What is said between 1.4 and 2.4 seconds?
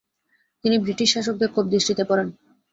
কোপদৃষ্টিতে পড়েন।